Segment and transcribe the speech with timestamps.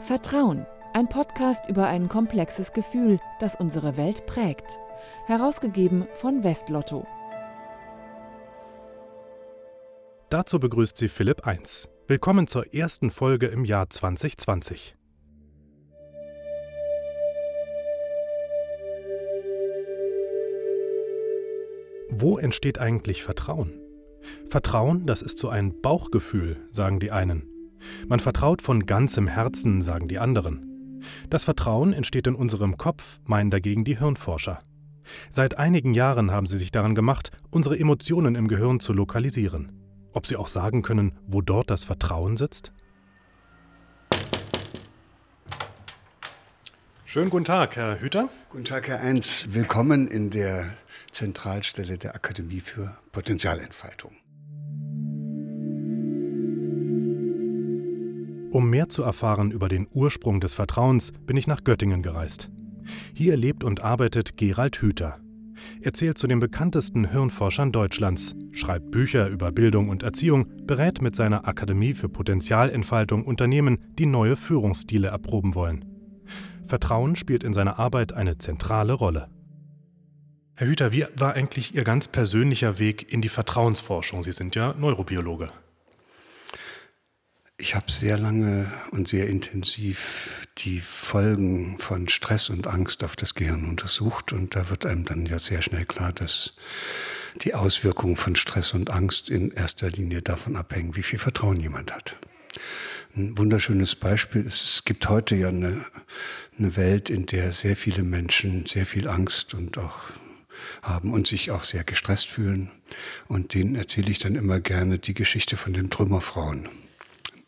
[0.00, 4.78] Vertrauen, ein Podcast über ein komplexes Gefühl, das unsere Welt prägt.
[5.26, 7.06] Herausgegeben von Westlotto.
[10.30, 11.88] Dazu begrüßt sie Philipp 1.
[12.06, 14.94] Willkommen zur ersten Folge im Jahr 2020.
[22.10, 23.80] Wo entsteht eigentlich Vertrauen?
[24.46, 27.57] Vertrauen, das ist so ein Bauchgefühl, sagen die einen.
[28.06, 31.02] Man vertraut von ganzem Herzen, sagen die anderen.
[31.30, 34.58] Das Vertrauen entsteht in unserem Kopf, meinen dagegen die Hirnforscher.
[35.30, 39.72] Seit einigen Jahren haben sie sich daran gemacht, unsere Emotionen im Gehirn zu lokalisieren.
[40.12, 42.72] Ob sie auch sagen können, wo dort das Vertrauen sitzt?
[47.04, 48.28] Schönen guten Tag, Herr Hüter.
[48.50, 49.46] Guten Tag, Herr Eins.
[49.54, 50.68] Willkommen in der
[51.10, 54.12] Zentralstelle der Akademie für Potenzialentfaltung.
[58.50, 62.50] Um mehr zu erfahren über den Ursprung des Vertrauens, bin ich nach Göttingen gereist.
[63.12, 65.18] Hier lebt und arbeitet Gerald Hüther.
[65.82, 71.14] Er zählt zu den bekanntesten Hirnforschern Deutschlands, schreibt Bücher über Bildung und Erziehung, berät mit
[71.14, 75.84] seiner Akademie für Potenzialentfaltung Unternehmen, die neue Führungsstile erproben wollen.
[76.64, 79.28] Vertrauen spielt in seiner Arbeit eine zentrale Rolle.
[80.54, 84.22] Herr Hüther, wie war eigentlich Ihr ganz persönlicher Weg in die Vertrauensforschung?
[84.22, 85.50] Sie sind ja Neurobiologe.
[87.60, 93.34] Ich habe sehr lange und sehr intensiv die Folgen von Stress und Angst auf das
[93.34, 96.54] Gehirn untersucht und da wird einem dann ja sehr schnell klar, dass
[97.42, 101.92] die Auswirkungen von Stress und Angst in erster Linie davon abhängen, wie viel Vertrauen jemand
[101.92, 102.16] hat.
[103.16, 105.84] Ein wunderschönes Beispiel ist, es gibt heute ja eine,
[106.56, 110.10] eine Welt, in der sehr viele Menschen sehr viel Angst und auch
[110.82, 112.70] haben und sich auch sehr gestresst fühlen.
[113.26, 116.68] Und denen erzähle ich dann immer gerne die Geschichte von den Trümmerfrauen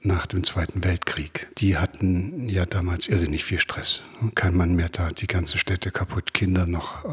[0.03, 1.49] nach dem Zweiten Weltkrieg.
[1.59, 4.03] Die hatten ja damals irrsinnig viel Stress.
[4.35, 7.05] Kein Mann mehr da, die ganze Städte kaputt, Kinder noch,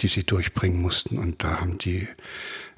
[0.00, 1.18] die sie durchbringen mussten.
[1.18, 2.08] Und da haben die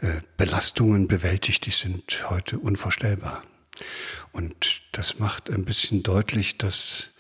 [0.01, 3.43] äh, Belastungen bewältigt, die sind heute unvorstellbar.
[4.33, 7.15] Und das macht ein bisschen deutlich, dass,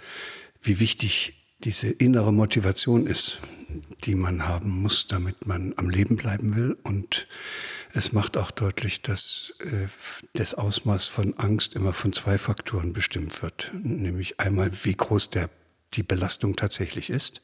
[0.62, 1.34] wie wichtig
[1.64, 3.40] diese innere Motivation ist,
[4.04, 7.26] die man haben muss, damit man am Leben bleiben will und
[7.98, 9.88] es macht auch deutlich, dass äh,
[10.34, 13.72] das Ausmaß von Angst immer von zwei Faktoren bestimmt wird.
[13.74, 15.50] Nämlich einmal, wie groß der,
[15.94, 17.42] die Belastung tatsächlich ist.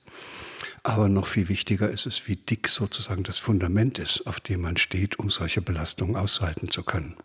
[0.84, 4.76] Aber noch viel wichtiger ist es, wie dick sozusagen das Fundament ist, auf dem man
[4.76, 7.16] steht, um solche Belastungen aushalten zu können.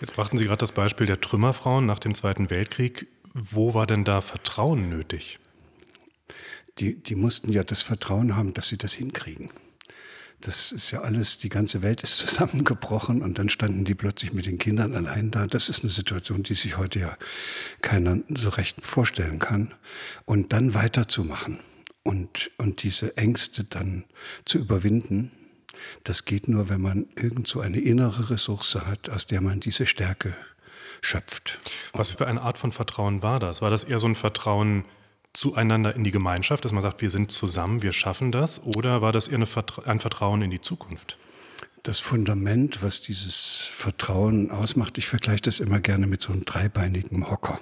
[0.00, 3.06] Jetzt brachten Sie gerade das Beispiel der Trümmerfrauen nach dem Zweiten Weltkrieg.
[3.32, 5.38] Wo war denn da Vertrauen nötig?
[6.78, 9.48] Die, die mussten ja das Vertrauen haben, dass sie das hinkriegen.
[10.44, 14.46] Das ist ja alles, die ganze Welt ist zusammengebrochen und dann standen die plötzlich mit
[14.46, 15.46] den Kindern allein da.
[15.46, 17.16] Das ist eine Situation, die sich heute ja
[17.80, 19.72] keiner so recht vorstellen kann.
[20.26, 21.58] Und dann weiterzumachen
[22.02, 24.04] und, und diese Ängste dann
[24.44, 25.30] zu überwinden,
[26.04, 29.86] das geht nur, wenn man irgend so eine innere Ressource hat, aus der man diese
[29.86, 30.36] Stärke
[31.00, 31.58] schöpft.
[31.92, 33.62] Was für eine Art von Vertrauen war das?
[33.62, 34.84] War das eher so ein Vertrauen,
[35.34, 38.62] zueinander in die Gemeinschaft, dass man sagt, wir sind zusammen, wir schaffen das?
[38.62, 41.18] Oder war das eher ein Vertrauen in die Zukunft?
[41.82, 47.28] Das Fundament, was dieses Vertrauen ausmacht, ich vergleiche das immer gerne mit so einem dreibeinigen
[47.28, 47.58] Hocker.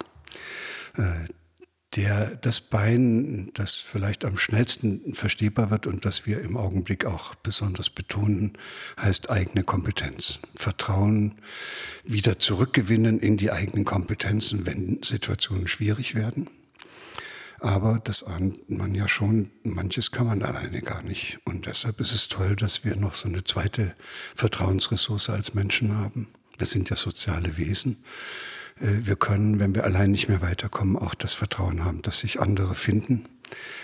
[0.95, 1.27] Äh,
[1.95, 7.35] der, das Bein, das vielleicht am schnellsten verstehbar wird und das wir im Augenblick auch
[7.35, 8.57] besonders betonen,
[8.99, 10.39] heißt eigene Kompetenz.
[10.55, 11.35] Vertrauen
[12.03, 16.49] wieder zurückgewinnen in die eigenen Kompetenzen, wenn Situationen schwierig werden.
[17.63, 21.39] Aber das ahnt man ja schon, manches kann man alleine gar nicht.
[21.45, 23.95] Und deshalb ist es toll, dass wir noch so eine zweite
[24.35, 26.27] Vertrauensressource als Menschen haben.
[26.57, 28.03] Wir sind ja soziale Wesen.
[28.81, 32.41] Äh, wir können, wenn wir allein nicht mehr weiterkommen, auch das Vertrauen haben, dass sich
[32.41, 33.29] andere finden,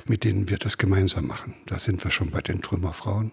[0.05, 1.53] mit denen wir das gemeinsam machen.
[1.65, 3.31] Da sind wir schon bei den Trümmerfrauen.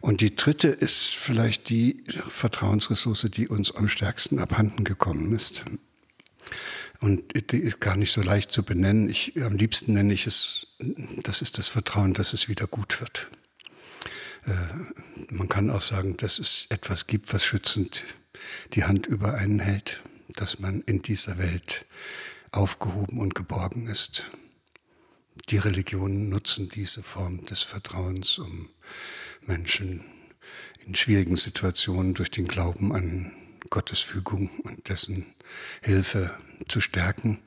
[0.00, 5.64] Und die dritte ist vielleicht die Vertrauensressource, die uns am stärksten abhanden gekommen ist.
[7.00, 9.08] Und die ist gar nicht so leicht zu benennen.
[9.08, 10.68] Ich, am liebsten nenne ich es,
[11.22, 13.28] das ist das Vertrauen, dass es wieder gut wird.
[14.46, 14.52] Äh,
[15.30, 18.04] man kann auch sagen, dass es etwas gibt, was schützend
[18.74, 21.86] die Hand über einen hält, dass man in dieser Welt
[22.52, 24.24] aufgehoben und geborgen ist.
[25.50, 28.70] Die Religionen nutzen diese Form des Vertrauens, um
[29.42, 30.04] Menschen
[30.86, 33.32] in schwierigen Situationen durch den Glauben an
[33.70, 35.26] Gottes Fügung und dessen
[35.82, 36.30] Hilfe
[36.68, 37.40] zu stärken.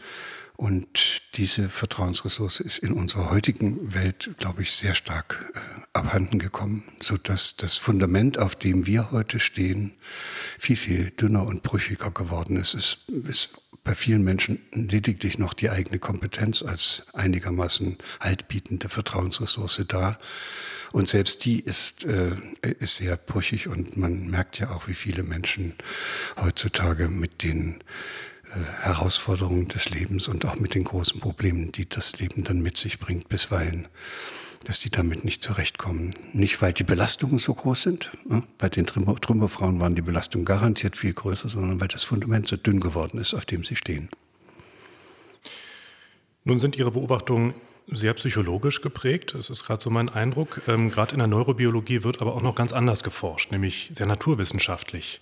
[0.55, 5.59] Und diese Vertrauensressource ist in unserer heutigen Welt, glaube ich, sehr stark äh,
[5.93, 9.93] abhanden gekommen, sodass das Fundament, auf dem wir heute stehen,
[10.57, 12.73] viel, viel dünner und brüchiger geworden ist.
[12.73, 12.97] Es
[13.29, 20.19] ist bei vielen Menschen lediglich noch die eigene Kompetenz als einigermaßen haltbietende Vertrauensressource da.
[20.91, 22.31] Und selbst die ist, äh,
[22.61, 25.75] ist sehr brüchig und man merkt ja auch, wie viele Menschen
[26.41, 27.83] heutzutage mit den
[28.45, 32.77] äh, Herausforderungen des Lebens und auch mit den großen Problemen, die das Leben dann mit
[32.77, 33.87] sich bringt, bisweilen
[34.63, 36.13] dass die damit nicht zurechtkommen.
[36.33, 38.11] Nicht, weil die Belastungen so groß sind.
[38.27, 38.41] Ne?
[38.57, 42.79] Bei den Trümmerfrauen waren die Belastungen garantiert viel größer, sondern weil das Fundament so dünn
[42.79, 44.09] geworden ist, auf dem sie stehen.
[46.43, 47.53] Nun sind Ihre Beobachtungen
[47.91, 49.33] sehr psychologisch geprägt.
[49.35, 50.61] Das ist gerade so mein Eindruck.
[50.67, 55.21] Ähm, gerade in der Neurobiologie wird aber auch noch ganz anders geforscht, nämlich sehr naturwissenschaftlich.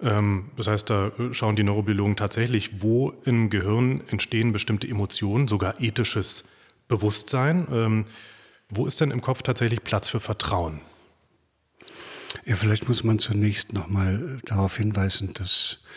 [0.00, 5.80] Ähm, das heißt, da schauen die Neurobiologen tatsächlich, wo im Gehirn entstehen bestimmte Emotionen, sogar
[5.80, 6.44] ethisches
[6.88, 7.66] Bewusstsein.
[7.70, 8.04] Ähm,
[8.70, 10.80] wo ist denn im Kopf tatsächlich Platz für Vertrauen?
[12.44, 15.88] Ja, vielleicht muss man zunächst noch mal darauf hinweisen, dass äh,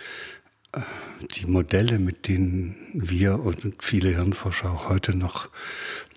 [1.31, 5.49] die Modelle, mit denen wir und viele Hirnforscher auch heute noch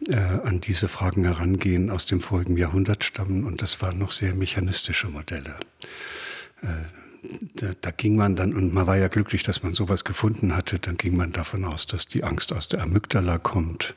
[0.09, 3.45] äh, an diese Fragen herangehen, aus dem vorigen Jahrhundert stammen.
[3.45, 5.57] Und das waren noch sehr mechanistische Modelle.
[6.63, 6.67] Äh,
[7.55, 10.79] da, da, ging man dann, und man war ja glücklich, dass man sowas gefunden hatte,
[10.79, 13.95] dann ging man davon aus, dass die Angst aus der Amygdala kommt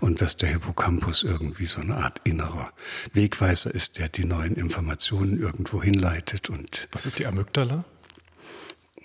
[0.00, 2.72] und dass der Hippocampus irgendwie so eine Art innerer
[3.12, 6.48] Wegweiser ist, der die neuen Informationen irgendwo hinleitet.
[6.48, 7.84] Und Was ist die Amygdala?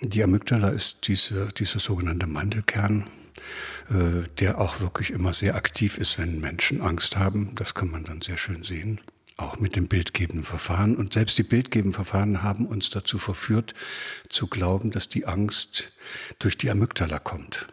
[0.01, 3.09] Die Amygdala ist diese, dieser sogenannte Mandelkern,
[3.89, 7.53] äh, der auch wirklich immer sehr aktiv ist, wenn Menschen Angst haben.
[7.55, 8.99] Das kann man dann sehr schön sehen
[9.39, 10.95] auch mit dem bildgebenden Verfahren.
[10.95, 13.73] Und selbst die bildgebenden Verfahren haben uns dazu verführt,
[14.27, 15.93] zu glauben, dass die Angst
[16.39, 17.67] durch die Amygdala kommt.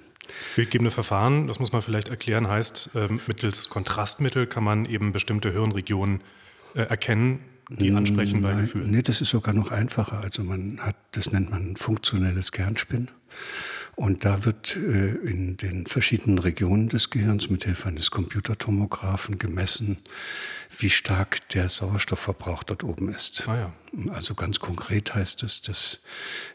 [0.54, 5.52] Bildgebende Verfahren, das muss man vielleicht erklären, heißt, äh, mittels Kontrastmittel kann man eben bestimmte
[5.52, 6.22] Hirnregionen
[6.74, 8.90] äh, erkennen, die ansprechen bei Gefühlen.
[8.90, 10.20] Nee, das ist sogar noch einfacher.
[10.20, 13.08] Also man hat, das nennt man funktionelles Kernspinn.
[13.96, 19.96] Und da wird äh, in den verschiedenen Regionen des Gehirns mit Hilfe eines Computertomographen gemessen,
[20.78, 23.44] wie stark der Sauerstoffverbrauch dort oben ist.
[23.48, 23.72] Ah ja.
[24.10, 26.00] Also ganz konkret heißt es, dass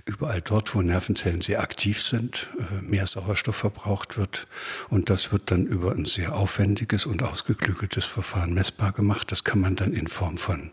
[0.05, 4.47] überall dort, wo Nervenzellen sehr aktiv sind, äh, mehr Sauerstoff verbraucht wird.
[4.89, 9.31] Und das wird dann über ein sehr aufwendiges und ausgeklügeltes Verfahren messbar gemacht.
[9.31, 10.69] Das kann man dann in Form von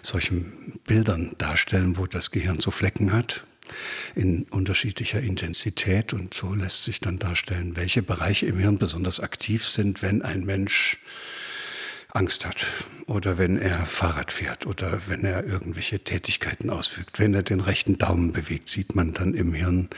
[0.00, 3.44] solchen Bildern darstellen, wo das Gehirn so Flecken hat
[4.14, 9.66] in unterschiedlicher Intensität und so lässt sich dann darstellen, welche Bereiche im Hirn besonders aktiv
[9.66, 10.98] sind, wenn ein Mensch
[12.12, 12.66] Angst hat
[13.06, 17.18] oder wenn er Fahrrad fährt oder wenn er irgendwelche Tätigkeiten ausfügt.
[17.18, 19.88] Wenn er den rechten Daumen bewegt, sieht man dann im Hirn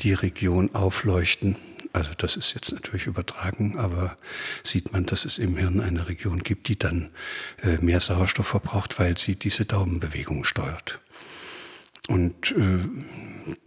[0.00, 1.56] die Region aufleuchten.
[1.92, 4.16] Also das ist jetzt natürlich übertragen, aber
[4.62, 7.10] sieht man, dass es im Hirn eine Region gibt, die dann
[7.62, 11.00] äh, mehr Sauerstoff verbraucht, weil sie diese Daumenbewegung steuert.
[12.08, 12.78] Und äh,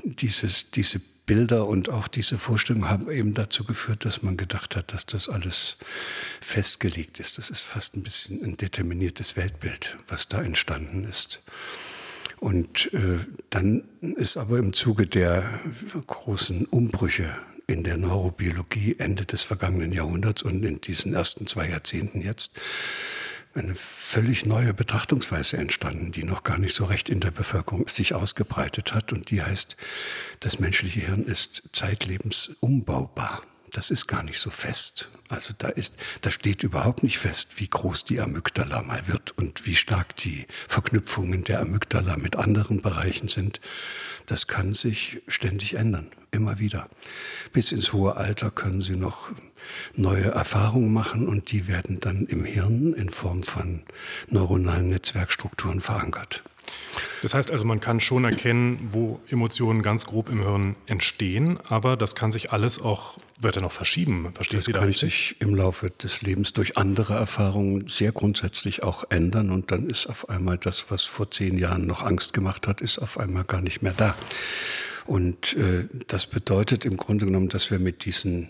[0.03, 4.91] dieses, diese Bilder und auch diese Vorstellung haben eben dazu geführt, dass man gedacht hat,
[4.91, 5.77] dass das alles
[6.41, 7.37] festgelegt ist.
[7.37, 11.43] Das ist fast ein bisschen ein determiniertes Weltbild, was da entstanden ist.
[12.39, 13.19] Und äh,
[13.51, 13.83] dann
[14.17, 15.61] ist aber im Zuge der
[16.07, 17.33] großen Umbrüche
[17.67, 22.59] in der Neurobiologie Ende des vergangenen Jahrhunderts und in diesen ersten zwei Jahrzehnten jetzt
[23.53, 28.13] eine völlig neue Betrachtungsweise entstanden, die noch gar nicht so recht in der Bevölkerung sich
[28.13, 29.11] ausgebreitet hat.
[29.11, 29.77] Und die heißt,
[30.39, 33.43] das menschliche Hirn ist zeitlebens umbaubar.
[33.71, 35.09] Das ist gar nicht so fest.
[35.29, 39.65] Also da ist, da steht überhaupt nicht fest, wie groß die Amygdala mal wird und
[39.65, 43.61] wie stark die Verknüpfungen der Amygdala mit anderen Bereichen sind.
[44.25, 46.89] Das kann sich ständig ändern, immer wieder.
[47.53, 49.31] Bis ins hohe Alter können sie noch
[49.95, 53.83] neue Erfahrungen machen und die werden dann im Hirn in Form von
[54.27, 56.43] neuronalen Netzwerkstrukturen verankert.
[57.21, 61.95] Das heißt also, man kann schon erkennen, wo Emotionen ganz grob im Hirn entstehen, aber
[61.95, 64.31] das kann sich alles auch, wird ja noch verschieben.
[64.33, 69.03] Verstehe das da kann sich im Laufe des Lebens durch andere Erfahrungen sehr grundsätzlich auch
[69.09, 72.81] ändern und dann ist auf einmal das, was vor zehn Jahren noch Angst gemacht hat,
[72.81, 74.15] ist auf einmal gar nicht mehr da.
[75.05, 78.49] Und äh, das bedeutet im Grunde genommen, dass wir mit diesen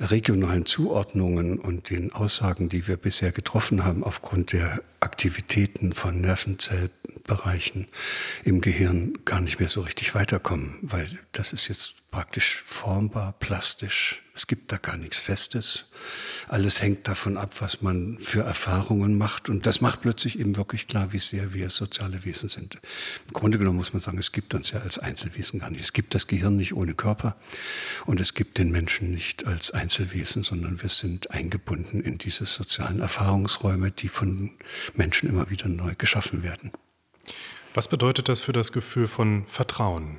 [0.00, 7.88] regionalen Zuordnungen und den Aussagen, die wir bisher getroffen haben, aufgrund der Aktivitäten von Nervenzellbereichen
[8.44, 14.22] im Gehirn gar nicht mehr so richtig weiterkommen, weil das ist jetzt praktisch formbar, plastisch.
[14.34, 15.90] Es gibt da gar nichts Festes.
[16.48, 19.48] Alles hängt davon ab, was man für Erfahrungen macht.
[19.48, 22.76] Und das macht plötzlich eben wirklich klar, wie sehr wir soziale Wesen sind.
[23.26, 25.82] Im Grunde genommen muss man sagen, es gibt uns ja als Einzelwesen gar nicht.
[25.82, 27.36] Es gibt das Gehirn nicht ohne Körper
[28.06, 33.00] und es gibt den Menschen nicht als Einzelwesen, sondern wir sind eingebunden in diese sozialen
[33.00, 34.52] Erfahrungsräume, die von
[34.94, 36.72] Menschen immer wieder neu geschaffen werden.
[37.74, 40.18] Was bedeutet das für das Gefühl von Vertrauen?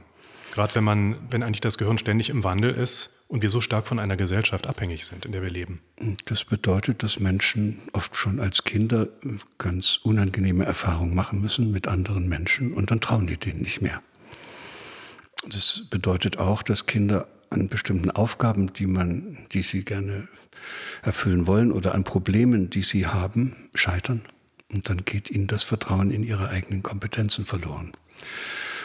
[0.54, 3.88] Gerade wenn man, wenn eigentlich das Gehirn ständig im Wandel ist und wir so stark
[3.88, 5.82] von einer Gesellschaft abhängig sind, in der wir leben.
[6.26, 9.08] Das bedeutet, dass Menschen oft schon als Kinder
[9.58, 14.02] ganz unangenehme Erfahrungen machen müssen mit anderen Menschen und dann trauen die denen nicht mehr.
[15.50, 20.28] Das bedeutet auch, dass Kinder an bestimmten Aufgaben, die man, die sie gerne
[21.02, 24.22] erfüllen wollen oder an Problemen, die sie haben, scheitern.
[24.74, 27.94] Und dann geht ihnen das Vertrauen in ihre eigenen Kompetenzen verloren.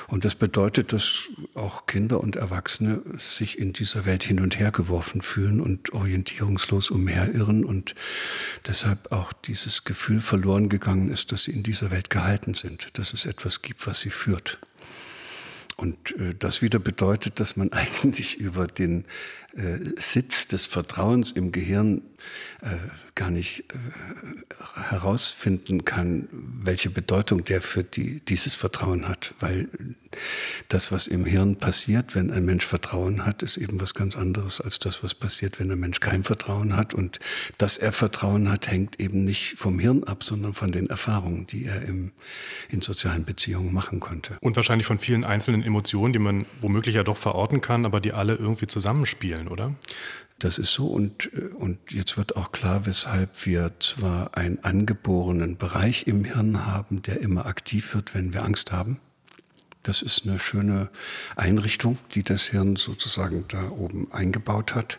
[0.09, 4.71] Und das bedeutet, dass auch Kinder und Erwachsene sich in dieser Welt hin und her
[4.71, 7.95] geworfen fühlen und orientierungslos umherirren und
[8.67, 13.13] deshalb auch dieses Gefühl verloren gegangen ist, dass sie in dieser Welt gehalten sind, dass
[13.13, 14.59] es etwas gibt, was sie führt.
[15.77, 19.05] Und äh, das wieder bedeutet, dass man eigentlich über den
[19.57, 22.03] äh, Sitz des Vertrauens im Gehirn
[22.61, 22.77] äh,
[23.15, 29.35] gar nicht äh, herausfinden kann, welche Bedeutung der für die, dieses Vertrauen hat.
[29.41, 29.69] Weil
[30.69, 34.61] das, was im Hirn passiert, wenn ein Mensch Vertrauen hat, ist eben was ganz anderes
[34.61, 36.93] als das, was passiert, wenn ein Mensch kein Vertrauen hat.
[36.93, 37.19] Und
[37.57, 41.65] dass er Vertrauen hat, hängt eben nicht vom Hirn ab, sondern von den Erfahrungen, die
[41.65, 42.13] er im,
[42.69, 44.37] in sozialen Beziehungen machen konnte.
[44.41, 48.13] Und wahrscheinlich von vielen einzelnen Emotionen, die man womöglich ja doch verorten kann, aber die
[48.13, 49.77] alle irgendwie zusammenspielen oder?
[50.41, 55.57] Das ist so und, äh, und jetzt wird auch klar, weshalb wir zwar einen angeborenen
[55.57, 59.01] Bereich im Hirn haben, der immer aktiv wird, wenn wir Angst haben.
[59.85, 60.91] Das ist eine schöne
[61.37, 64.99] Einrichtung, die das Hirn sozusagen da oben eingebaut hat,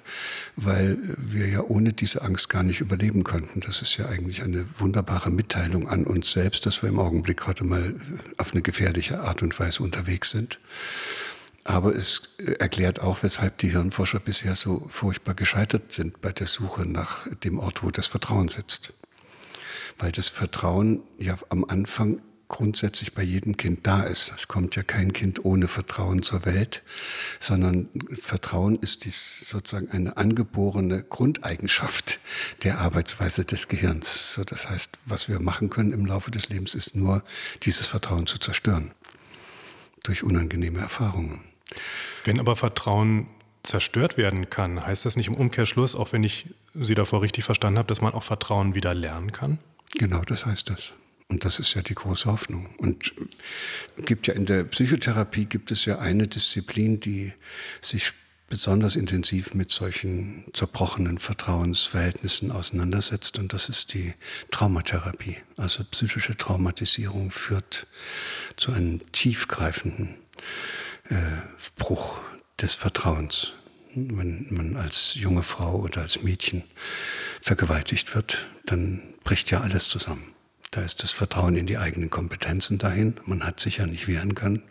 [0.56, 3.60] weil wir ja ohne diese Angst gar nicht überleben könnten.
[3.60, 7.66] Das ist ja eigentlich eine wunderbare Mitteilung an uns selbst, dass wir im Augenblick gerade
[7.66, 7.94] mal
[8.38, 10.60] auf eine gefährliche Art und Weise unterwegs sind.
[11.70, 12.24] Aber es
[12.58, 17.60] erklärt auch, weshalb die Hirnforscher bisher so furchtbar gescheitert sind bei der Suche nach dem
[17.60, 18.96] Ort, wo das Vertrauen sitzt.
[20.00, 24.34] Weil das Vertrauen ja am Anfang grundsätzlich bei jedem Kind da ist.
[24.36, 26.82] Es kommt ja kein Kind ohne Vertrauen zur Welt,
[27.40, 27.88] sondern
[28.20, 32.18] Vertrauen ist dies sozusagen eine angeborene Grundeigenschaft
[32.64, 34.34] der Arbeitsweise des Gehirns.
[34.34, 37.24] So, das heißt, was wir machen können im Laufe des Lebens, ist nur
[37.62, 38.90] dieses Vertrauen zu zerstören
[40.02, 41.42] durch unangenehme Erfahrungen.
[42.24, 43.28] Wenn aber Vertrauen
[43.64, 47.78] zerstört werden kann, heißt das nicht im Umkehrschluss, auch wenn ich Sie davor richtig verstanden
[47.78, 49.60] habe, dass man auch Vertrauen wieder lernen kann?
[49.98, 50.94] Genau, das heißt das.
[51.30, 52.70] Und das ist ja die große Hoffnung.
[52.78, 53.14] Und
[54.06, 57.34] gibt ja in der Psychotherapie gibt es ja eine Disziplin, die
[57.82, 58.14] sich
[58.50, 63.38] besonders intensiv mit solchen zerbrochenen Vertrauensverhältnissen auseinandersetzt.
[63.38, 64.14] Und das ist die
[64.50, 65.38] Traumatherapie.
[65.56, 67.86] Also psychische Traumatisierung führt
[68.58, 70.16] zu einem tiefgreifenden
[71.90, 72.20] Bruch
[72.62, 73.54] des Vertrauens.
[73.96, 76.64] Wenn man als junge Frau oder als Mädchen
[77.42, 80.36] vergewaltigt wird, dann bricht ja alles zusammen.
[80.70, 83.16] Da ist das Vertrauen in die eigenen Kompetenzen dahin.
[83.26, 84.62] Man hat sich ja nicht wehren können.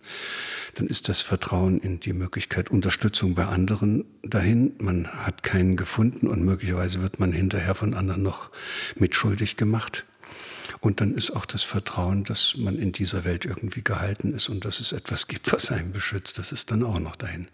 [0.76, 4.76] Dann ist das Vertrauen in die Möglichkeit Unterstützung bei anderen dahin.
[4.78, 8.52] Man hat keinen gefunden und möglicherweise wird man hinterher von anderen noch
[8.94, 10.06] mitschuldig gemacht.
[10.80, 14.64] Und dann ist auch das Vertrauen, dass man in dieser Welt irgendwie gehalten ist und
[14.64, 16.38] dass es etwas gibt, was einen beschützt.
[16.38, 17.48] Das ist dann auch noch dahin.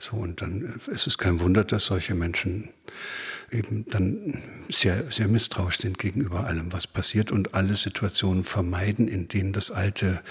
[0.00, 2.70] So, und dann ist es kein Wunder, dass solche Menschen
[3.50, 9.28] eben dann sehr, sehr misstrauisch sind gegenüber allem, was passiert und alle Situationen vermeiden, in
[9.28, 10.22] denen das alte,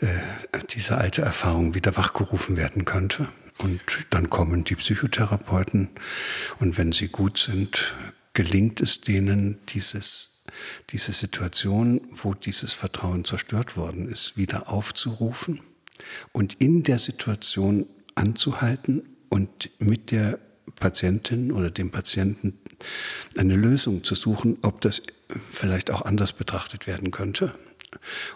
[0.00, 0.08] äh,
[0.70, 3.28] diese alte Erfahrung wieder wachgerufen werden könnte.
[3.58, 5.88] Und dann kommen die Psychotherapeuten
[6.58, 7.94] und wenn sie gut sind,
[8.32, 10.37] gelingt es denen, dieses
[10.90, 15.60] diese Situation, wo dieses Vertrauen zerstört worden ist, wieder aufzurufen
[16.32, 20.38] und in der Situation anzuhalten und mit der
[20.76, 22.58] Patientin oder dem Patienten
[23.36, 25.02] eine Lösung zu suchen, ob das
[25.50, 27.54] vielleicht auch anders betrachtet werden könnte.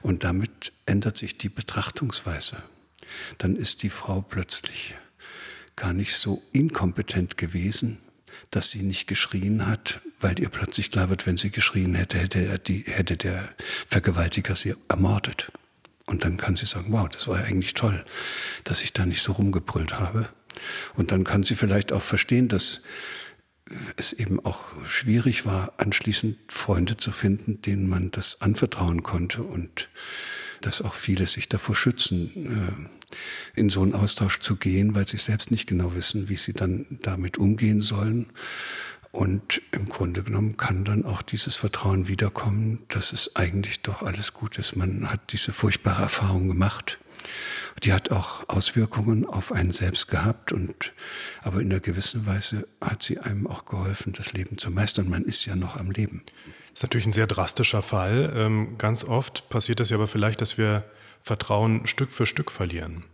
[0.00, 2.62] Und damit ändert sich die Betrachtungsweise.
[3.38, 4.95] Dann ist die Frau plötzlich
[5.76, 7.99] gar nicht so inkompetent gewesen,
[8.50, 12.45] dass sie nicht geschrien hat, weil ihr plötzlich klar wird, wenn sie geschrien hätte, hätte,
[12.45, 13.49] er die, hätte der
[13.87, 15.52] Vergewaltiger sie ermordet.
[16.07, 18.05] Und dann kann sie sagen, wow, das war ja eigentlich toll,
[18.64, 20.29] dass ich da nicht so rumgebrüllt habe.
[20.95, 22.83] Und dann kann sie vielleicht auch verstehen, dass
[23.97, 29.88] es eben auch schwierig war, anschließend Freunde zu finden, denen man das anvertrauen konnte und
[30.61, 35.17] dass auch viele sich davor schützen, äh, in so einen Austausch zu gehen, weil sie
[35.17, 38.26] selbst nicht genau wissen, wie sie dann damit umgehen sollen.
[39.12, 44.33] Und im Grunde genommen kann dann auch dieses Vertrauen wiederkommen, dass es eigentlich doch alles
[44.33, 44.75] gut ist.
[44.75, 46.99] Man hat diese furchtbare Erfahrung gemacht.
[47.85, 50.92] Die hat auch Auswirkungen auf einen selbst gehabt und
[51.42, 55.11] aber in einer gewissen Weise hat sie einem auch geholfen, das Leben zu meistern.
[55.11, 56.23] Man ist ja noch am Leben.
[56.73, 58.33] Das ist natürlich ein sehr drastischer Fall.
[58.35, 60.85] Ähm, ganz oft passiert es ja aber vielleicht, dass wir
[61.21, 63.04] Vertrauen Stück für Stück verlieren.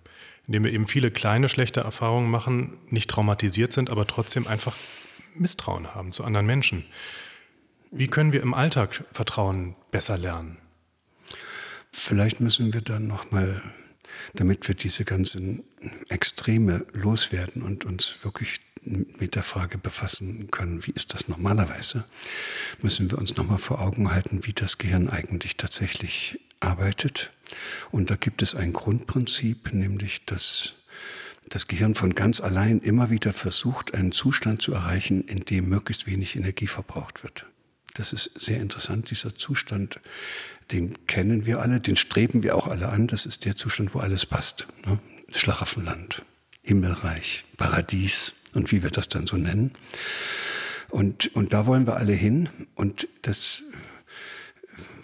[0.46, 4.74] indem wir eben viele kleine schlechte Erfahrungen machen, nicht traumatisiert sind, aber trotzdem einfach
[5.40, 6.84] Misstrauen haben zu anderen Menschen.
[7.90, 10.58] Wie können wir im Alltag Vertrauen besser lernen?
[11.92, 13.62] Vielleicht müssen wir dann nochmal,
[14.34, 15.64] damit wir diese ganzen
[16.08, 22.04] Extreme loswerden und uns wirklich mit der Frage befassen können, wie ist das normalerweise,
[22.80, 27.32] müssen wir uns nochmal vor Augen halten, wie das Gehirn eigentlich tatsächlich arbeitet.
[27.90, 30.74] Und da gibt es ein Grundprinzip, nämlich dass
[31.48, 36.06] das Gehirn von ganz allein immer wieder versucht, einen Zustand zu erreichen, in dem möglichst
[36.06, 37.46] wenig Energie verbraucht wird.
[37.94, 40.00] Das ist sehr interessant, dieser Zustand,
[40.70, 43.06] den kennen wir alle, den streben wir auch alle an.
[43.06, 44.68] Das ist der Zustand, wo alles passt.
[44.86, 44.98] Ne?
[45.30, 46.24] Schlaraffenland,
[46.62, 49.72] Himmelreich, Paradies und wie wir das dann so nennen.
[50.90, 52.48] Und, und da wollen wir alle hin.
[52.74, 53.62] Und das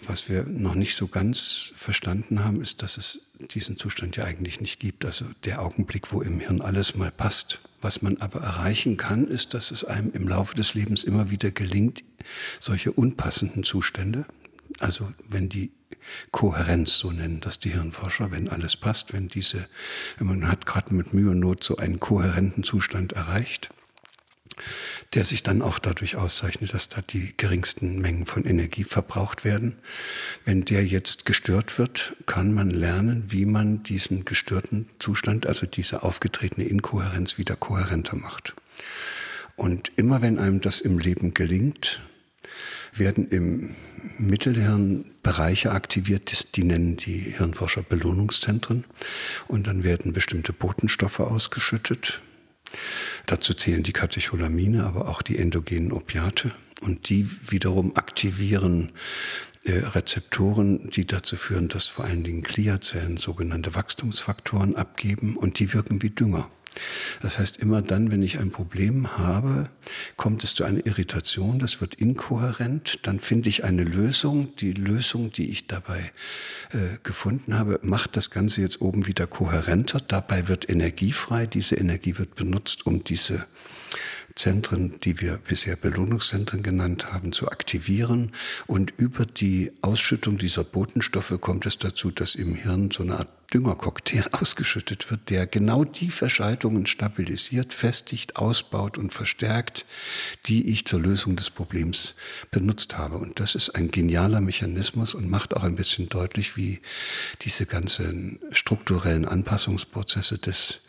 [0.07, 4.61] was wir noch nicht so ganz verstanden haben, ist, dass es diesen Zustand ja eigentlich
[4.61, 5.05] nicht gibt.
[5.05, 7.59] Also der Augenblick, wo im Hirn alles mal passt.
[7.81, 11.51] Was man aber erreichen kann, ist, dass es einem im Laufe des Lebens immer wieder
[11.51, 12.03] gelingt,
[12.59, 14.25] solche unpassenden Zustände,
[14.79, 15.71] also wenn die
[16.31, 19.67] Kohärenz, so nennen das die Hirnforscher, wenn alles passt, wenn diese,
[20.17, 23.69] wenn man hat gerade mit Mühe und Not so einen kohärenten Zustand erreicht,
[25.15, 29.75] der sich dann auch dadurch auszeichnet, dass da die geringsten Mengen von Energie verbraucht werden.
[30.43, 36.03] Wenn der jetzt gestört wird, kann man lernen, wie man diesen gestörten Zustand, also diese
[36.03, 38.55] aufgetretene Inkohärenz, wieder kohärenter macht.
[39.55, 42.01] Und immer wenn einem das im Leben gelingt,
[42.93, 43.75] werden im
[44.17, 48.85] Mittelhirn Bereiche aktiviert, die nennen die Hirnforscher Belohnungszentren.
[49.47, 52.21] Und dann werden bestimmte Botenstoffe ausgeschüttet,
[53.25, 56.51] Dazu zählen die Katecholamine, aber auch die endogenen Opiate.
[56.81, 58.91] Und die wiederum aktivieren
[59.63, 65.73] äh, Rezeptoren, die dazu führen, dass vor allen Dingen Gliazellen sogenannte Wachstumsfaktoren abgeben und die
[65.73, 66.49] wirken wie Dünger.
[67.21, 69.69] Das heißt, immer dann, wenn ich ein Problem habe,
[70.17, 74.55] kommt es zu einer Irritation, das wird inkohärent, dann finde ich eine Lösung.
[74.57, 76.11] Die Lösung, die ich dabei
[76.71, 79.99] äh, gefunden habe, macht das Ganze jetzt oben wieder kohärenter.
[79.99, 81.45] Dabei wird Energie frei.
[81.45, 83.45] Diese Energie wird benutzt, um diese
[84.35, 88.33] Zentren, die wir bisher Belohnungszentren genannt haben, zu aktivieren.
[88.67, 93.29] Und über die Ausschüttung dieser Botenstoffe kommt es dazu, dass im Hirn so eine Art
[93.53, 99.85] Düngercocktail ausgeschüttet wird, der genau die Verschaltungen stabilisiert, festigt, ausbaut und verstärkt,
[100.45, 102.15] die ich zur Lösung des Problems
[102.51, 103.17] benutzt habe.
[103.17, 106.81] Und das ist ein genialer Mechanismus und macht auch ein bisschen deutlich, wie
[107.41, 110.81] diese ganzen strukturellen Anpassungsprozesse des,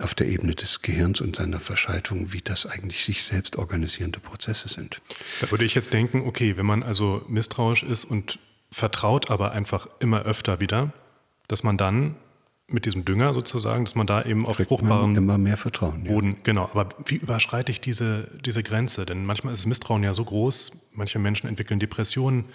[0.00, 4.68] auf der Ebene des Gehirns und seiner Verschaltung, wie das eigentlich sich selbst organisierende Prozesse
[4.68, 5.00] sind.
[5.40, 8.38] Da würde ich jetzt denken, okay, wenn man also misstrauisch ist und
[8.70, 10.92] vertraut aber einfach immer öfter wieder,
[11.48, 12.16] dass man dann
[12.68, 16.12] mit diesem Dünger sozusagen, dass man da eben auf Kriegt fruchtbaren immer mehr Vertrauen, ja.
[16.12, 16.64] Boden, genau.
[16.64, 19.06] Aber wie überschreite ich diese, diese Grenze?
[19.06, 22.46] Denn manchmal ist das Misstrauen ja so groß, manche Menschen entwickeln Depressionen,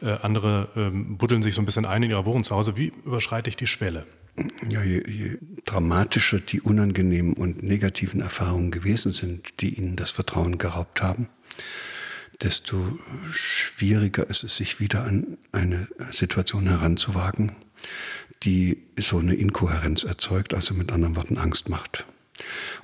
[0.00, 2.76] äh, andere ähm, buddeln sich so ein bisschen ein in ihrer Wohnung zu Hause.
[2.76, 4.04] Wie überschreite ich die Schwelle?
[4.68, 10.56] Ja, je, je dramatischer die unangenehmen und negativen Erfahrungen gewesen sind, die ihnen das Vertrauen
[10.56, 11.28] geraubt haben,
[12.40, 12.98] desto
[13.30, 17.52] schwieriger ist es, sich wieder an eine Situation heranzuwagen,
[18.42, 22.06] die so eine Inkohärenz erzeugt, also mit anderen Worten Angst macht.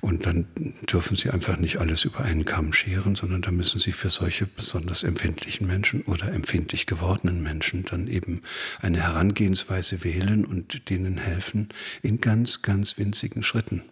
[0.01, 0.47] Und dann
[0.91, 4.47] dürfen Sie einfach nicht alles über einen Kamm scheren, sondern da müssen Sie für solche
[4.47, 8.43] besonders empfindlichen Menschen oder empfindlich gewordenen Menschen dann eben
[8.81, 11.69] eine Herangehensweise wählen und denen helfen,
[12.03, 13.83] in ganz, ganz winzigen Schritten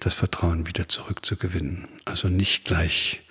[0.00, 1.86] das Vertrauen wieder zurückzugewinnen.
[2.04, 3.22] Also nicht gleich,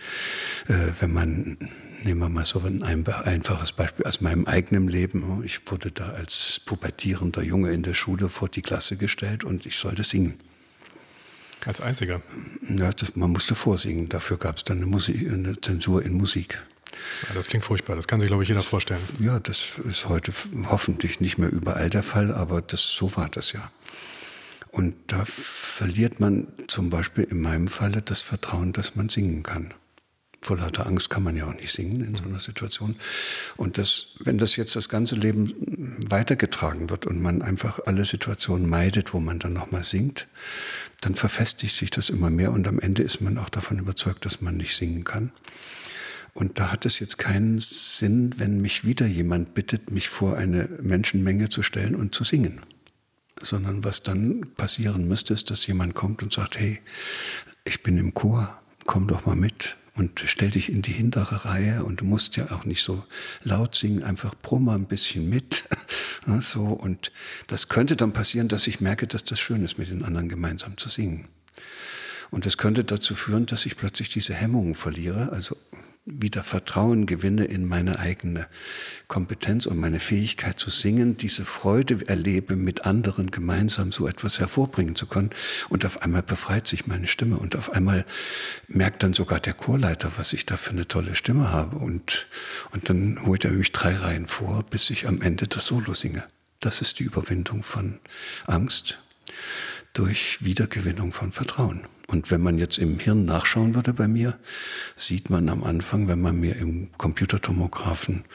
[0.68, 1.58] äh, wenn man
[2.04, 5.44] Nehmen wir mal so ein einfaches Beispiel aus meinem eigenen Leben.
[5.46, 9.78] Ich wurde da als pubertierender Junge in der Schule vor die Klasse gestellt und ich
[9.78, 10.40] sollte singen.
[11.66, 12.22] Als einziger?
[12.70, 14.10] Ja, das, man musste vorsingen.
[14.10, 16.62] Dafür gab es dann eine, Musik, eine Zensur in Musik.
[17.28, 17.96] Ja, das klingt furchtbar.
[17.96, 19.00] Das kann sich, glaube ich, jeder vorstellen.
[19.20, 20.34] Ja, das ist heute
[20.66, 23.72] hoffentlich nicht mehr überall der Fall, aber das, so war das ja.
[24.72, 29.74] Und da verliert man zum Beispiel in meinem Falle das Vertrauen, dass man singen kann
[30.44, 32.96] vor lauter Angst kann man ja auch nicht singen in so einer Situation.
[33.58, 35.54] Und das, wenn das jetzt das ganze Leben
[36.10, 40.28] weitergetragen wird und man einfach alle Situationen meidet, wo man dann nochmal singt,
[41.02, 44.42] dann verfestigt sich das immer mehr und am Ende ist man auch davon überzeugt, dass
[44.42, 45.32] man nicht singen kann.
[46.34, 50.70] Und da hat es jetzt keinen Sinn, wenn mich wieder jemand bittet, mich vor eine
[50.82, 52.62] Menschenmenge zu stellen und zu singen.
[53.42, 56.80] Sondern was dann passieren müsste, ist, dass jemand kommt und sagt, hey,
[57.66, 61.84] ich bin im Chor, komm doch mal mit und stell dich in die hintere Reihe
[61.84, 63.04] und du musst ja auch nicht so
[63.44, 65.64] laut singen, einfach brummer ein bisschen mit.
[66.42, 67.12] so, und
[67.48, 70.78] das könnte dann passieren, dass ich merke, dass das schön ist, mit den anderen gemeinsam
[70.78, 71.28] zu singen.
[72.30, 75.58] Und das könnte dazu führen, dass ich plötzlich diese Hemmungen verliere, also
[76.06, 78.48] wieder Vertrauen gewinne in meine eigene
[79.08, 84.96] Kompetenz und meine Fähigkeit zu singen, diese Freude erlebe, mit anderen gemeinsam so etwas hervorbringen
[84.96, 85.30] zu können.
[85.70, 88.06] Und auf einmal befreit sich meine Stimme und auf einmal
[88.68, 91.76] merkt dann sogar der Chorleiter, was ich da für eine tolle Stimme habe.
[91.76, 92.28] Und,
[92.72, 96.24] und dann holt er mich drei Reihen vor, bis ich am Ende das Solo singe.
[96.60, 98.00] Das ist die Überwindung von
[98.48, 99.00] Angst
[99.94, 101.88] durch Wiedergewinnung von Vertrauen.
[102.08, 104.38] Und wenn man jetzt im Hirn nachschauen würde bei mir,
[104.98, 108.26] sieht man am Anfang, wenn man mir im Computertomographen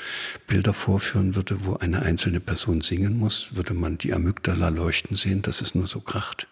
[0.47, 5.43] Bilder vorführen würde, wo eine einzelne Person singen muss, würde man die Amygdala leuchten sehen,
[5.43, 6.49] dass es nur so kracht.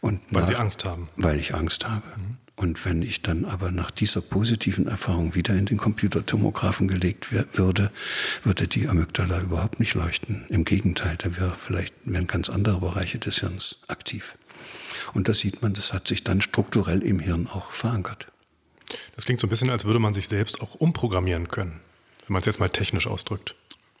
[0.00, 1.08] Und weil nach, Sie Angst haben.
[1.16, 2.06] Weil ich Angst habe.
[2.16, 2.36] Mhm.
[2.60, 7.90] Und wenn ich dann aber nach dieser positiven Erfahrung wieder in den Computertomographen gelegt würde,
[8.44, 10.44] würde die Amygdala überhaupt nicht leuchten.
[10.50, 14.36] Im Gegenteil, da wäre vielleicht wären ganz andere Bereiche des Hirns aktiv.
[15.14, 18.26] Und da sieht man, das hat sich dann strukturell im Hirn auch verankert.
[19.16, 21.80] Das klingt so ein bisschen, als würde man sich selbst auch umprogrammieren können,
[22.26, 23.54] wenn man es jetzt mal technisch ausdrückt.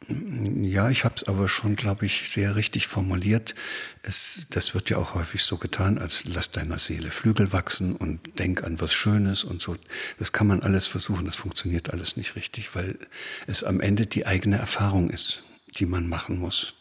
[0.08, 3.54] Ja, ich habe es aber schon, glaube ich, sehr richtig formuliert.
[4.02, 8.38] Es, das wird ja auch häufig so getan, als lass deiner Seele Flügel wachsen und
[8.38, 9.76] denk an was Schönes und so.
[10.18, 12.98] Das kann man alles versuchen, das funktioniert alles nicht richtig, weil
[13.46, 15.44] es am Ende die eigene Erfahrung ist,
[15.78, 16.79] die man machen muss.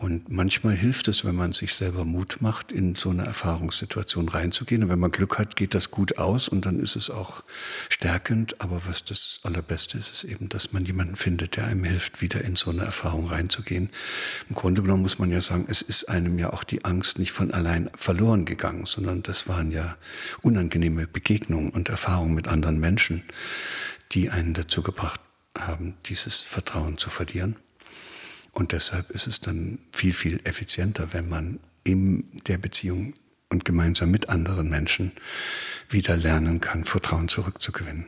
[0.00, 4.82] Und manchmal hilft es, wenn man sich selber Mut macht, in so eine Erfahrungssituation reinzugehen.
[4.82, 7.42] Und wenn man Glück hat, geht das gut aus und dann ist es auch
[7.90, 8.62] stärkend.
[8.62, 12.42] Aber was das Allerbeste ist, ist eben, dass man jemanden findet, der einem hilft, wieder
[12.42, 13.90] in so eine Erfahrung reinzugehen.
[14.48, 17.32] Im Grunde genommen muss man ja sagen, es ist einem ja auch die Angst nicht
[17.32, 19.98] von allein verloren gegangen, sondern das waren ja
[20.40, 23.22] unangenehme Begegnungen und Erfahrungen mit anderen Menschen,
[24.12, 25.20] die einen dazu gebracht
[25.58, 27.56] haben, dieses Vertrauen zu verlieren.
[28.60, 33.14] Und deshalb ist es dann viel, viel effizienter, wenn man in der Beziehung
[33.48, 35.12] und gemeinsam mit anderen Menschen
[35.88, 38.04] wieder lernen kann, Vertrauen zurückzugewinnen.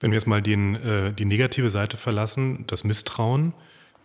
[0.00, 3.54] Wenn wir jetzt mal den, äh, die negative Seite verlassen, das Misstrauen,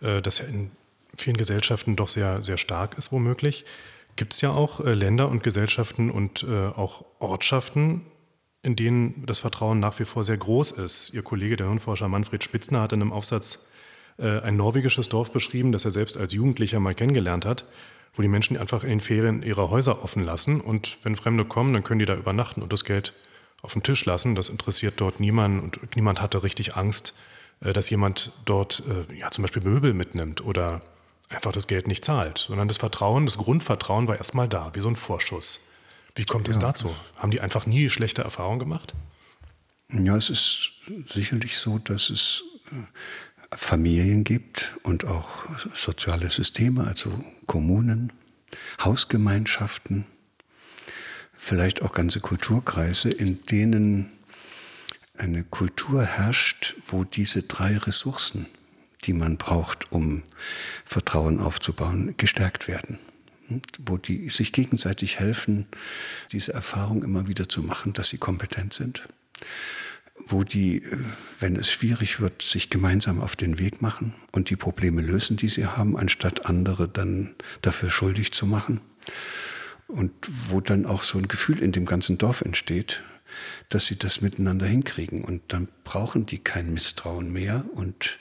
[0.00, 0.70] äh, das ja in
[1.14, 3.66] vielen Gesellschaften doch sehr, sehr stark ist, womöglich,
[4.16, 8.00] gibt es ja auch äh, Länder und Gesellschaften und äh, auch Ortschaften,
[8.62, 11.12] in denen das Vertrauen nach wie vor sehr groß ist.
[11.12, 13.68] Ihr Kollege, der Hirnforscher Manfred Spitzner, hat in einem Aufsatz
[14.18, 17.64] äh, ein norwegisches Dorf beschrieben, das er selbst als Jugendlicher mal kennengelernt hat,
[18.14, 21.72] wo die Menschen einfach in den Ferien ihre Häuser offen lassen und wenn Fremde kommen,
[21.72, 23.12] dann können die da übernachten und das Geld
[23.62, 24.34] auf dem Tisch lassen.
[24.34, 27.14] Das interessiert dort niemanden und niemand hatte richtig Angst,
[27.60, 30.82] äh, dass jemand dort äh, ja, zum Beispiel Möbel mitnimmt oder
[31.28, 34.88] einfach das Geld nicht zahlt, sondern das Vertrauen, das Grundvertrauen war erstmal da, wie so
[34.88, 35.68] ein Vorschuss.
[36.14, 36.62] Wie kommt es ja.
[36.62, 36.94] dazu?
[37.16, 38.94] Haben die einfach nie schlechte Erfahrungen gemacht?
[39.88, 40.72] Ja, es ist
[41.06, 42.42] sicherlich so, dass es
[43.52, 47.12] Familien gibt und auch soziale Systeme, also
[47.46, 48.12] Kommunen,
[48.82, 50.06] Hausgemeinschaften,
[51.36, 54.10] vielleicht auch ganze Kulturkreise, in denen
[55.16, 58.46] eine Kultur herrscht, wo diese drei Ressourcen,
[59.04, 60.22] die man braucht, um
[60.84, 62.98] Vertrauen aufzubauen, gestärkt werden.
[63.78, 65.66] Wo die sich gegenseitig helfen,
[66.32, 69.06] diese Erfahrung immer wieder zu machen, dass sie kompetent sind
[70.26, 70.98] wo die, äh,
[71.40, 75.48] wenn es schwierig wird, sich gemeinsam auf den Weg machen und die Probleme lösen, die
[75.48, 78.80] sie haben, anstatt andere dann dafür schuldig zu machen.
[79.88, 80.12] Und
[80.48, 83.04] wo dann auch so ein Gefühl in dem ganzen Dorf entsteht,
[83.68, 85.22] dass sie das miteinander hinkriegen.
[85.22, 87.64] Und dann brauchen die kein Misstrauen mehr.
[87.74, 88.18] Und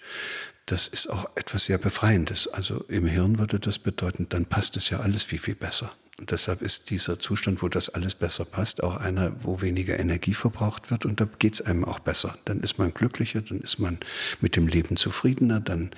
[0.68, 2.48] das ist auch etwas sehr Befreiendes.
[2.48, 5.92] Also im Hirn würde das bedeuten, dann passt es ja alles viel, viel besser.
[6.22, 10.90] Deshalb ist dieser Zustand, wo das alles besser passt, auch einer, wo weniger Energie verbraucht
[10.90, 11.06] wird.
[11.06, 12.38] Und da geht es einem auch besser.
[12.46, 14.00] Dann ist man glücklicher, dann ist man
[14.40, 15.92] mit dem Leben zufriedener, dann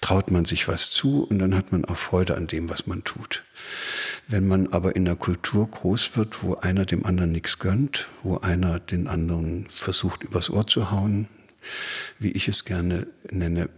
[0.00, 3.02] traut man sich was zu und dann hat man auch Freude an dem, was man
[3.02, 3.42] tut.
[4.28, 8.38] Wenn man aber in einer Kultur groß wird, wo einer dem anderen nichts gönnt, wo
[8.38, 11.28] einer den anderen versucht übers Ohr zu hauen,
[12.20, 13.68] wie ich es gerne nenne,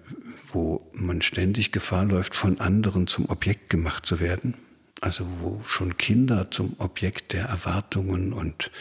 [0.52, 4.54] wo man ständig Gefahr läuft, von anderen zum Objekt gemacht zu werden,
[5.06, 8.72] also wo schon Kinder zum Objekt der Erwartungen und,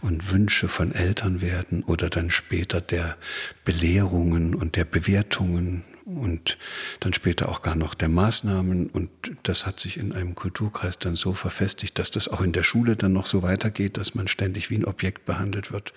[0.00, 3.18] und Wünsche von Eltern werden oder dann später der
[3.66, 6.56] Belehrungen und der Bewertungen und
[7.00, 8.86] dann später auch gar noch der Maßnahmen.
[8.86, 9.10] Und
[9.42, 12.96] das hat sich in einem Kulturkreis dann so verfestigt, dass das auch in der Schule
[12.96, 15.92] dann noch so weitergeht, dass man ständig wie ein Objekt behandelt wird.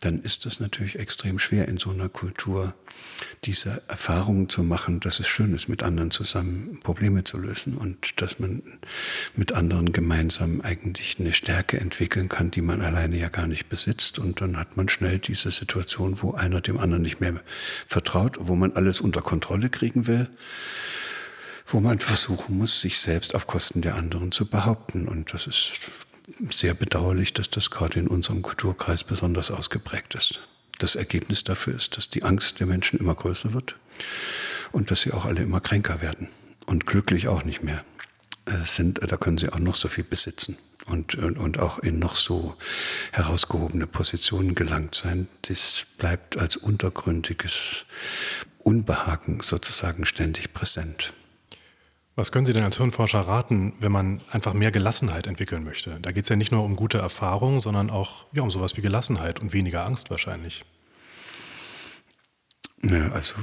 [0.00, 2.74] Dann ist es natürlich extrem schwer in so einer Kultur,
[3.44, 8.20] diese Erfahrungen zu machen, dass es schön ist, mit anderen zusammen Probleme zu lösen und
[8.20, 8.62] dass man
[9.34, 14.18] mit anderen gemeinsam eigentlich eine Stärke entwickeln kann, die man alleine ja gar nicht besitzt.
[14.18, 17.40] Und dann hat man schnell diese Situation, wo einer dem anderen nicht mehr
[17.86, 20.28] vertraut, wo man alles unter Kontrolle kriegen will
[21.66, 25.08] wo man versuchen muss, sich selbst auf Kosten der anderen zu behaupten.
[25.08, 25.72] Und das ist
[26.50, 30.40] sehr bedauerlich, dass das gerade in unserem Kulturkreis besonders ausgeprägt ist.
[30.78, 33.76] Das Ergebnis dafür ist, dass die Angst der Menschen immer größer wird
[34.72, 36.28] und dass sie auch alle immer kränker werden
[36.66, 37.84] und glücklich auch nicht mehr
[38.46, 39.00] äh, sind.
[39.02, 42.56] Da können sie auch noch so viel besitzen und, und, und auch in noch so
[43.12, 45.28] herausgehobene Positionen gelangt sein.
[45.42, 47.86] Das bleibt als untergründiges
[48.58, 51.14] Unbehagen sozusagen ständig präsent.
[52.16, 55.98] Was können Sie denn als Hirnforscher raten, wenn man einfach mehr Gelassenheit entwickeln möchte?
[56.00, 58.80] Da geht es ja nicht nur um gute Erfahrung, sondern auch ja, um sowas wie
[58.80, 60.64] Gelassenheit und weniger Angst wahrscheinlich.
[62.82, 63.34] Ja, also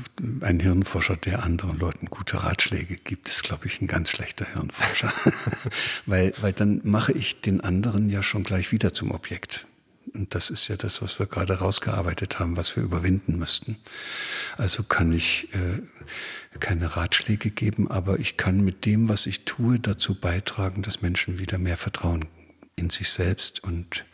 [0.41, 5.13] ein Hirnforscher, der anderen Leuten gute Ratschläge gibt, ist, glaube ich, ein ganz schlechter Hirnforscher.
[6.07, 9.67] weil, weil dann mache ich den anderen ja schon gleich wieder zum Objekt.
[10.13, 13.77] Und das ist ja das, was wir gerade rausgearbeitet haben, was wir überwinden müssten.
[14.57, 15.81] Also kann ich äh,
[16.59, 21.39] keine Ratschläge geben, aber ich kann mit dem, was ich tue, dazu beitragen, dass Menschen
[21.39, 22.25] wieder mehr Vertrauen
[22.75, 24.05] in sich selbst und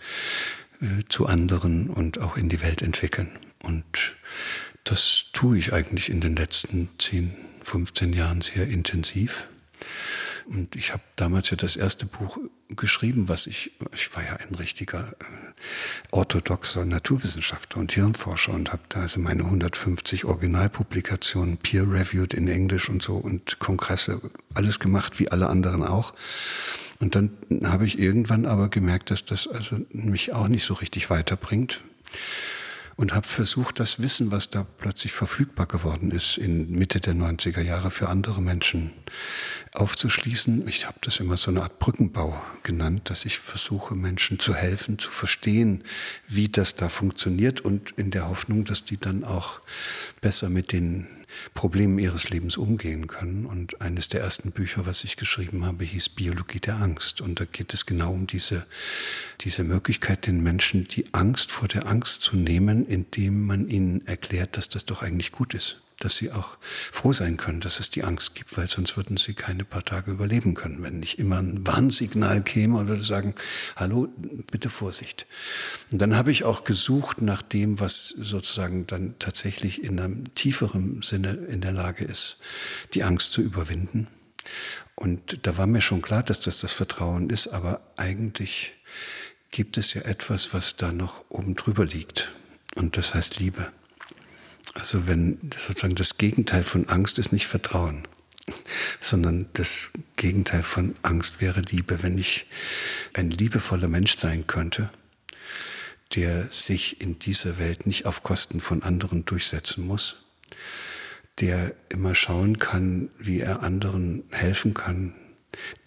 [0.81, 3.37] äh, zu anderen und auch in die Welt entwickeln.
[3.61, 4.15] Und
[4.85, 9.48] das tue ich eigentlich in den letzten 10, 15 Jahren sehr intensiv.
[10.49, 14.55] Und ich habe damals ja das erste Buch geschrieben, was ich, ich war ja ein
[14.55, 15.25] richtiger äh,
[16.11, 23.03] orthodoxer Naturwissenschaftler und Hirnforscher und habe da also meine 150 Originalpublikationen peer-reviewed in Englisch und
[23.03, 24.21] so und Kongresse,
[24.55, 26.15] alles gemacht, wie alle anderen auch.
[26.99, 27.31] Und dann
[27.63, 31.83] habe ich irgendwann aber gemerkt, dass das also mich auch nicht so richtig weiterbringt
[32.99, 37.61] und habe versucht, das Wissen, was da plötzlich verfügbar geworden ist in Mitte der 90er
[37.61, 38.91] Jahre für andere Menschen
[39.73, 40.67] aufzuschließen.
[40.67, 44.99] Ich habe das immer so eine Art Brückenbau genannt, dass ich versuche, Menschen zu helfen,
[44.99, 45.85] zu verstehen,
[46.27, 49.61] wie das da funktioniert und in der Hoffnung, dass die dann auch
[50.19, 51.07] besser mit den
[51.53, 53.45] Problemen ihres Lebens umgehen können.
[53.45, 57.21] Und eines der ersten Bücher, was ich geschrieben habe, hieß Biologie der Angst.
[57.21, 58.65] Und da geht es genau um diese,
[59.41, 64.57] diese Möglichkeit, den Menschen die Angst vor der Angst zu nehmen, indem man ihnen erklärt,
[64.57, 66.57] dass das doch eigentlich gut ist dass sie auch
[66.91, 70.11] froh sein können, dass es die Angst gibt, weil sonst würden sie keine paar Tage
[70.11, 73.35] überleben können, wenn nicht immer ein Warnsignal käme oder sagen,
[73.75, 74.07] hallo,
[74.51, 75.25] bitte Vorsicht.
[75.91, 81.01] Und dann habe ich auch gesucht nach dem, was sozusagen dann tatsächlich in einem tieferen
[81.01, 82.39] Sinne in der Lage ist,
[82.93, 84.07] die Angst zu überwinden.
[84.95, 88.73] Und da war mir schon klar, dass das das Vertrauen ist, aber eigentlich
[89.51, 92.31] gibt es ja etwas, was da noch oben drüber liegt.
[92.75, 93.71] Und das heißt Liebe.
[94.75, 98.07] Also wenn sozusagen das Gegenteil von Angst ist nicht Vertrauen,
[99.01, 102.03] sondern das Gegenteil von Angst wäre Liebe.
[102.03, 102.45] Wenn ich
[103.13, 104.89] ein liebevoller Mensch sein könnte,
[106.15, 110.25] der sich in dieser Welt nicht auf Kosten von anderen durchsetzen muss,
[111.39, 115.13] der immer schauen kann, wie er anderen helfen kann,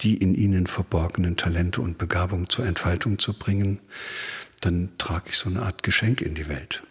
[0.01, 3.79] die in ihnen verborgenen Talente und Begabung zur Entfaltung zu bringen,
[4.61, 6.83] dann trage ich so eine Art Geschenk in die Welt.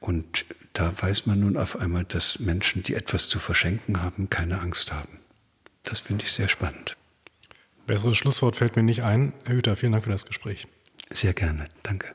[0.00, 4.60] Und da weiß man nun auf einmal, dass Menschen, die etwas zu verschenken haben, keine
[4.60, 5.20] Angst haben.
[5.84, 6.98] Das finde ich sehr spannend.
[7.86, 9.32] Besseres Schlusswort fällt mir nicht ein.
[9.44, 10.68] Herr Hüter, vielen Dank für das Gespräch.
[11.08, 11.68] Sehr gerne.
[11.82, 12.14] Danke.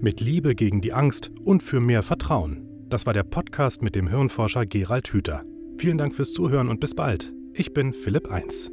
[0.00, 2.66] Mit Liebe gegen die Angst und für mehr Vertrauen.
[2.88, 5.44] Das war der Podcast mit dem Hirnforscher Gerald Hüter.
[5.78, 7.32] Vielen Dank fürs Zuhören und bis bald.
[7.54, 8.72] Ich bin Philipp Eins.